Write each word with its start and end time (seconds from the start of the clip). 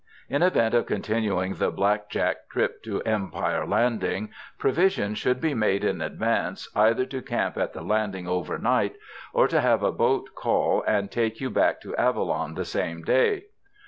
In 0.29 0.41
event 0.41 0.73
of 0.73 0.87
continuing 0.87 1.53
the 1.53 1.69
Black 1.69 2.09
Jack 2.09 2.49
trip 2.49 2.81
to 2.85 3.03
Empire 3.03 3.67
Landing, 3.67 4.31
provision 4.57 5.13
should 5.13 5.39
be 5.39 5.53
made 5.53 5.83
in 5.83 6.01
advance 6.01 6.67
either 6.75 7.05
to 7.05 7.21
camp 7.21 7.55
at 7.55 7.73
the 7.73 7.83
Landing 7.83 8.27
overnight, 8.27 8.95
or 9.31 9.47
to 9.47 9.61
have 9.61 9.83
a 9.83 9.91
boat 9.91 10.31
call 10.33 10.83
and 10.87 11.11
take 11.11 11.39
you 11.39 11.51
back 11.51 11.79
to 11.81 11.95
Avalon 11.97 12.55
the 12.55 12.65
same 12.65 13.03
day. 13.03 13.43